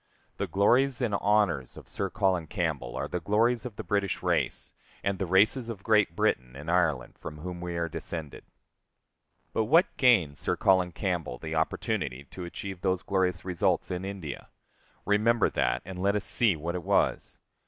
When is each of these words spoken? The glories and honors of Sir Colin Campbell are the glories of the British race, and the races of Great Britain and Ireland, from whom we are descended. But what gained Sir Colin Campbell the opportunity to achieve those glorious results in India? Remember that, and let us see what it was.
The 0.37 0.47
glories 0.47 0.99
and 0.99 1.13
honors 1.13 1.77
of 1.77 1.87
Sir 1.87 2.09
Colin 2.09 2.47
Campbell 2.47 2.95
are 2.95 3.07
the 3.07 3.19
glories 3.19 3.67
of 3.67 3.75
the 3.75 3.83
British 3.83 4.23
race, 4.23 4.73
and 5.03 5.19
the 5.19 5.27
races 5.27 5.69
of 5.69 5.83
Great 5.83 6.15
Britain 6.15 6.55
and 6.55 6.71
Ireland, 6.71 7.19
from 7.19 7.37
whom 7.37 7.61
we 7.61 7.75
are 7.77 7.87
descended. 7.87 8.43
But 9.53 9.65
what 9.65 9.95
gained 9.97 10.39
Sir 10.39 10.57
Colin 10.57 10.91
Campbell 10.91 11.37
the 11.37 11.53
opportunity 11.53 12.23
to 12.31 12.45
achieve 12.45 12.81
those 12.81 13.03
glorious 13.03 13.45
results 13.45 13.91
in 13.91 14.03
India? 14.03 14.49
Remember 15.05 15.51
that, 15.51 15.83
and 15.85 16.01
let 16.01 16.15
us 16.15 16.23
see 16.25 16.55
what 16.55 16.73
it 16.73 16.81
was. 16.81 17.37